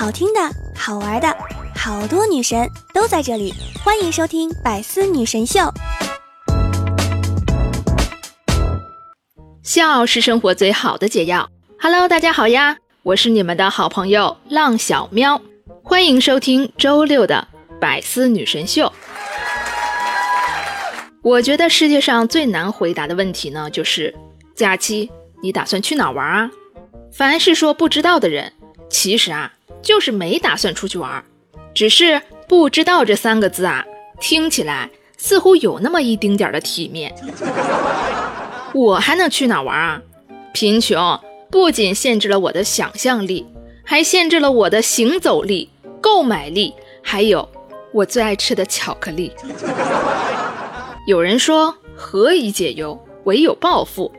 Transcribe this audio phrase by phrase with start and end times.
[0.00, 0.40] 好听的、
[0.74, 1.36] 好玩的，
[1.76, 3.52] 好多女神都在这里，
[3.84, 5.60] 欢迎收听《百思女神秀》。
[9.62, 11.50] 笑是生活最好的解药。
[11.78, 15.42] Hello，大家好呀，我是你们的好朋友浪小喵，
[15.84, 17.46] 欢迎收听周六的
[17.78, 18.86] 《百思女神秀》。
[21.22, 24.16] 我觉得世界上最难回答的问题呢，就是
[24.54, 25.10] 假期
[25.42, 26.50] 你打算去哪玩啊？
[27.12, 28.54] 凡是说不知道的人，
[28.88, 29.52] 其实啊
[29.82, 31.24] 就是没打算出去玩，
[31.74, 33.84] 只是不知道这三个字啊，
[34.20, 37.14] 听起来似乎有那么一丁点的体面。
[38.72, 40.02] 我还能去哪玩啊？
[40.52, 43.46] 贫穷不仅限制了我的想象力，
[43.84, 47.48] 还限制了我的行走力、购买力，还有
[47.92, 49.32] 我最爱吃的巧克力。
[51.06, 54.12] 有人说，何以解忧，唯有暴富。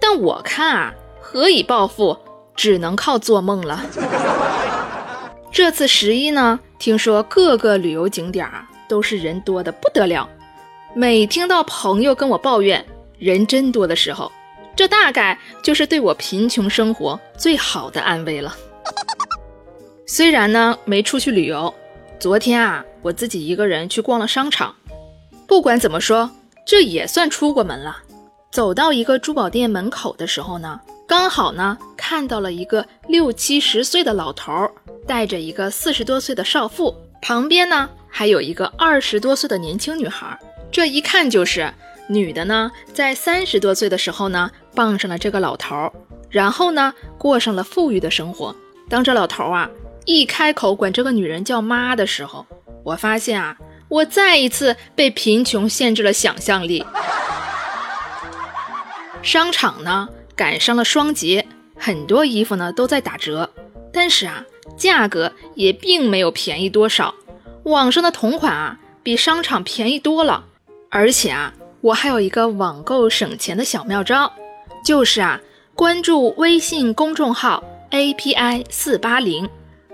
[0.00, 2.18] 但我看啊，何以暴富，
[2.54, 3.82] 只能靠做梦了。
[5.54, 10.28] 这次十一呢，听说各个旅游景点啊，都是人多的不得了。
[10.94, 12.84] 每听到朋友跟我抱怨
[13.20, 14.32] 人真多的时候，
[14.74, 18.52] 这大概就是对我贫穷生活最好的安慰了。
[20.08, 21.72] 虽然呢没出去旅游，
[22.18, 24.74] 昨天啊，我自己一个人去逛了商场。
[25.46, 26.28] 不管怎么说，
[26.66, 27.98] 这也算出过门了。
[28.50, 34.72] 走到一个珠宝店门口的时候呢，刚好呢看到了一个六七十岁的老头儿，
[35.06, 40.38] 带着一个四十多岁的少妇，旁边呢还有一个二十多岁的年轻女孩。
[40.70, 41.72] 这一看就是
[42.08, 45.92] 女的呢，在三十多岁的时候呢傍上了这个老头儿，
[46.30, 48.54] 然后呢过上了富裕的生活。
[48.88, 49.70] 当这老头儿啊
[50.04, 52.46] 一开口管这个女人叫妈的时候，
[52.82, 53.56] 我发现啊。
[53.86, 56.84] 我再一次被贫穷限制了想象力。
[59.22, 61.46] 商场呢赶上了双节，
[61.78, 63.48] 很多衣服呢都在打折，
[63.92, 64.42] 但是啊，
[64.76, 67.14] 价格也并没有便宜多少。
[67.64, 70.44] 网上的同款啊比商场便宜多了，
[70.90, 74.32] 而且啊，我还有一个网购省钱的小妙招，
[74.84, 75.40] 就是啊，
[75.74, 79.48] 关注微信公众号 API 四八零，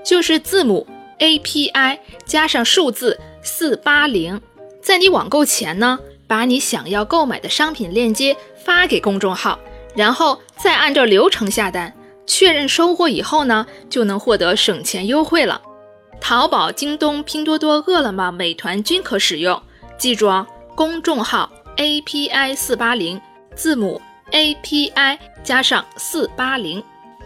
[0.05, 0.87] 就是字母
[1.19, 3.19] API 加上数字。
[3.43, 4.38] 四八零，
[4.82, 9.59] 在你网购前呢，把你想要购买的商品链接发给公众号，
[9.97, 11.94] 然后再按照流程下单，
[12.31, 15.61] 确认收货以后呢，就能获得省钱优惠了。
[16.21, 19.61] 淘宝、京东、拼多多、饿了么、美团均可使用。
[19.99, 20.47] 记住哦，
[20.77, 23.21] 公众号 API 四八零，
[23.57, 26.81] 字母 API 加上四八零，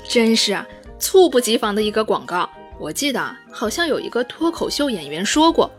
[0.08, 0.66] 真是啊，
[0.98, 2.48] 猝不及防的一个广告。
[2.80, 5.70] 我记得好像有一个脱口秀演员说过。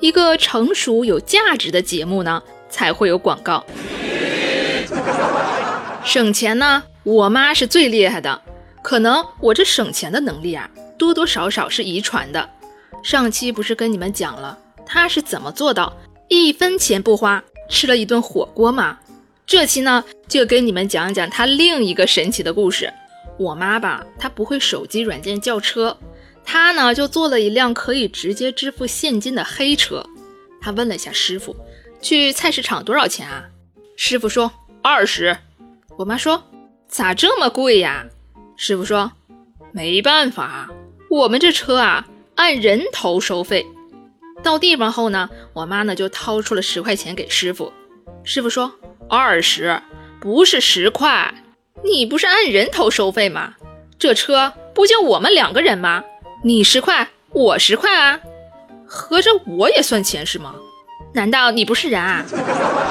[0.00, 3.62] 一个成熟有价值的节目呢，才会有广告。
[6.02, 8.40] 省钱呢，我妈是最厉害的。
[8.82, 10.68] 可能我这省钱的能力啊，
[10.98, 12.48] 多多少少是遗传的。
[13.02, 15.96] 上期不是跟你们讲了，她是怎么做到
[16.28, 18.98] 一分钱不花吃了一顿火锅吗？
[19.46, 22.92] 这期呢，就跟你们讲讲她另一个神奇的故事。
[23.38, 25.96] 我妈吧，她不会手机软件叫车。
[26.44, 30.04] 她呢就坐了一辆可以直接支付现金的黑车，
[30.60, 31.56] 她问了一下师傅，
[32.00, 33.44] 去菜市场多少钱啊？
[33.96, 34.52] 师傅说
[34.82, 35.36] 二十。
[35.96, 36.42] 我妈说
[36.88, 38.06] 咋这么贵呀？
[38.62, 39.12] 师傅说
[39.72, 40.68] 没办法，
[41.08, 43.64] 我们这车啊按人头收费。
[44.42, 47.72] 到地方后呢，我妈呢就掏出了十块钱给师傅。
[48.22, 48.70] 师傅说
[49.08, 49.80] 二十
[50.20, 51.32] 不是十块，
[51.82, 53.54] 你不是按人头收费吗？
[53.98, 56.04] 这车不就我们两个人吗？
[56.44, 58.20] 你十块，我十块啊，
[58.86, 60.54] 合着我也算钱是吗？
[61.14, 62.26] 难道你不是人啊？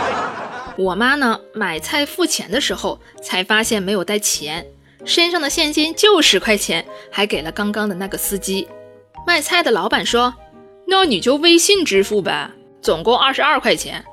[0.80, 1.40] 我妈呢？
[1.54, 4.66] 买菜付钱的时候才发现没有带钱，
[5.06, 8.68] 身上的现金就十块钱，还给了刚刚的那个司机。
[9.26, 10.34] 卖菜的老板说
[10.88, 12.52] ：“那你就微信支付呗，
[12.82, 14.04] 总共二十二块钱。”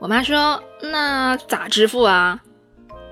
[0.00, 2.40] 我妈说：“那咋支付啊？”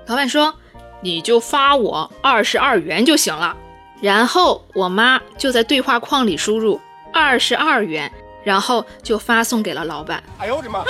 [0.07, 0.53] 老板说
[1.01, 3.55] ：“你就发我二十二元就行了。”
[4.01, 6.79] 然后我妈就在对话框里输入
[7.13, 8.11] 二十二元，
[8.43, 10.21] 然后就发送给了老板。
[10.39, 10.83] 哎呦我的妈！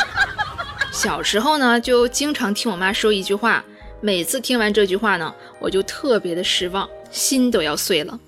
[0.92, 3.64] 小时候呢，就经常听我妈说一句话，
[4.00, 8.18] 每次听完这句话呢，我就特别的失望，心都要碎了。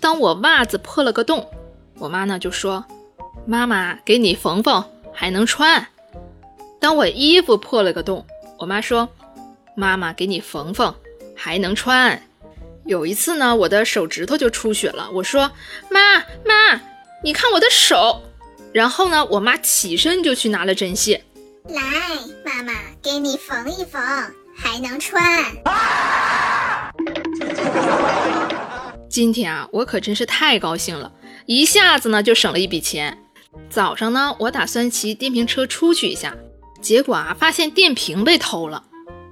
[0.00, 1.46] 当我袜子破了个洞，
[1.98, 2.84] 我妈呢就说
[3.44, 5.86] ：“妈妈给你缝缝，还能穿。”
[6.80, 8.24] 当我衣服破了个洞，
[8.58, 9.08] 我妈说
[9.74, 10.94] ：“妈妈给你缝缝，
[11.34, 12.22] 还能穿。”
[12.86, 15.10] 有一次呢，我的手指头就出血了。
[15.12, 15.50] 我说
[15.90, 16.80] ：“妈妈，
[17.24, 18.22] 你看我的手。”
[18.72, 21.24] 然后呢，我妈起身就去拿了针线。
[21.68, 21.82] 来，
[22.44, 22.72] 妈妈
[23.02, 24.00] 给你缝一缝，
[24.58, 25.22] 还能穿。
[29.08, 31.12] 今天啊，我可真是太高兴了，
[31.46, 33.16] 一下子呢就省了一笔钱。
[33.70, 36.36] 早上呢，我打算骑电瓶车出去一下，
[36.82, 38.84] 结果啊，发现电瓶被偷了。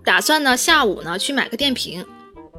[0.04, 2.06] 打算呢，下午呢去买个电瓶。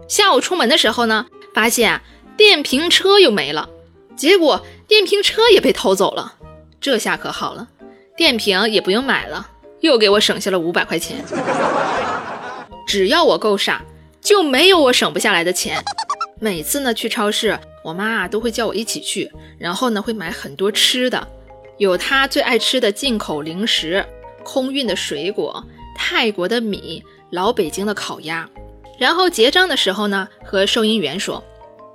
[0.07, 2.01] 下午出门的时候呢，发现
[2.35, 3.69] 电瓶车又没了，
[4.15, 6.35] 结果电瓶车也被偷走了。
[6.79, 7.67] 这下可好了，
[8.15, 9.49] 电瓶也不用买了，
[9.79, 11.23] 又给我省下了五百块钱。
[12.87, 13.83] 只要我够傻，
[14.21, 15.83] 就没有我省不下来的钱。
[16.39, 19.29] 每次呢去超市，我妈啊都会叫我一起去，
[19.59, 21.27] 然后呢会买很多吃的，
[21.77, 24.05] 有她最爱吃的进口零食、
[24.43, 25.65] 空运的水果、
[25.97, 28.49] 泰国的米、老北京的烤鸭。
[28.97, 31.43] 然后结账的时候呢，和收银员说：“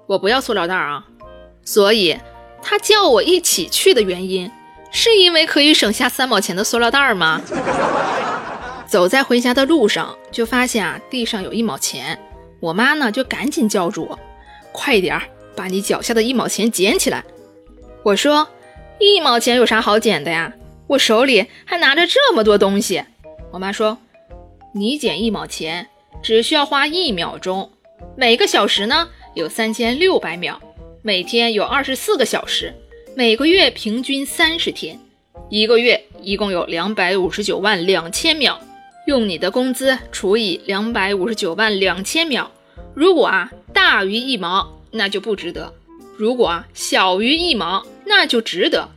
[0.06, 1.04] 我不要塑料袋啊。”
[1.64, 2.18] 所以
[2.60, 4.50] 她叫我一起去的原因，
[4.90, 7.40] 是因为可以省下三毛钱的塑料袋吗？
[8.92, 12.18] 走在回家的路上，就发现啊地上有一毛钱，
[12.60, 14.18] 我妈呢就赶紧叫住我。
[14.70, 15.22] 快点儿
[15.56, 17.24] 把你脚下的一毛钱捡起来！
[18.02, 18.46] 我说，
[18.98, 20.52] 一毛钱有啥好捡的呀？
[20.88, 23.02] 我手里还拿着这么多东西。
[23.50, 23.96] 我妈说，
[24.74, 25.86] 你捡一毛钱
[26.22, 27.70] 只需要花一秒钟，
[28.14, 30.60] 每个小时呢有三千六百秒，
[31.00, 32.74] 每天有二十四个小时，
[33.16, 35.00] 每个月平均三十天，
[35.48, 38.60] 一个月一共有两百五十九万两千秒，
[39.06, 42.50] 用你的工资除以两百五十九万两千秒。
[42.94, 45.72] 如果啊大于一毛，那就不值得；
[46.16, 48.88] 如果啊小于一毛，那就值得。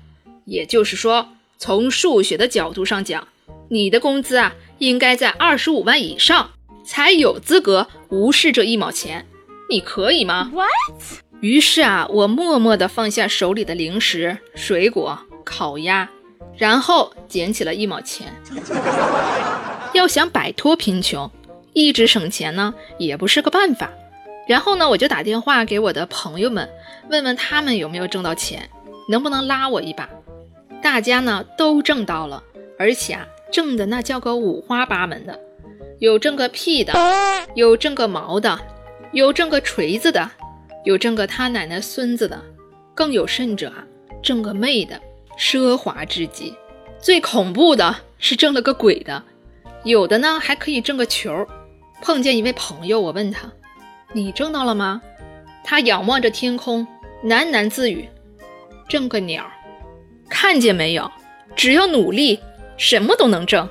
[0.45, 3.27] 也就是说，从数学的角度上讲，
[3.69, 6.51] 你的工资啊应该在二十五万以上，
[6.85, 9.25] 才有资格无视这一毛钱。
[9.69, 11.01] 你可以吗？What？
[11.41, 16.09] 于是啊，我默默地放下手里的零食、水果、烤鸭，
[16.57, 18.31] 然后捡起了一毛钱。
[19.95, 21.29] 要想摆脱贫穷。
[21.73, 23.91] 一直省钱呢，也不是个办法。
[24.47, 26.69] 然后呢，我就打电话给我的朋友们，
[27.09, 28.69] 问问他们有没有挣到钱，
[29.09, 30.07] 能不能拉我一把。
[30.81, 32.43] 大家呢都挣到了，
[32.77, 35.39] 而且啊，挣的那叫个五花八门的，
[35.99, 36.93] 有挣个屁的，
[37.55, 38.59] 有挣个毛的，
[39.11, 40.29] 有挣个锤子的，
[40.83, 42.39] 有挣个他奶奶孙子的，
[42.93, 43.83] 更有甚者啊，
[44.21, 45.01] 挣个妹的，
[45.39, 46.53] 奢华至极。
[46.99, 49.23] 最恐怖的是挣了个鬼的，
[49.85, 51.47] 有的呢还可以挣个球。
[52.01, 53.49] 碰见一位朋友，我问他
[54.13, 55.01] ：“你挣到了吗？”
[55.63, 56.85] 他仰望着天空，
[57.23, 58.09] 喃喃自语
[58.89, 59.45] ：“挣个鸟，
[60.27, 61.09] 看见没有？
[61.55, 62.39] 只要努力，
[62.77, 63.69] 什么都能挣。”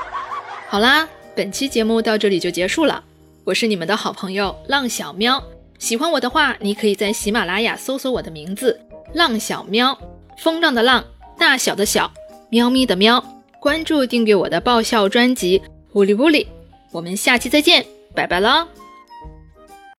[0.68, 3.02] 好啦，本期节目到这里就结束了。
[3.44, 5.42] 我是你们的好朋友浪小喵，
[5.78, 8.80] 喜欢我的话，你可以在喜马拉雅搜索我的名字
[9.14, 9.98] “浪小喵”，
[10.38, 11.04] 风浪的浪，
[11.38, 12.12] 大小的小，
[12.50, 13.35] 喵咪的喵。
[13.60, 15.60] 关注订阅我的爆笑专辑。
[15.94, 16.46] 乌里乌里，
[16.92, 18.68] 我们下期再见，拜拜了。